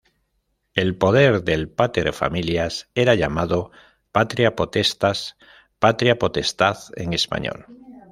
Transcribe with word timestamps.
El 0.73 0.97
poder 0.97 1.43
del 1.43 1.69
"pater 1.69 2.11
familias" 2.11 2.89
era 2.95 3.13
llamado 3.13 3.69
"patria 4.11 4.55
potestas" 4.55 5.37
—patria 5.77 6.17
potestad 6.17 6.77
en 6.97 7.13
español—. 7.13 7.67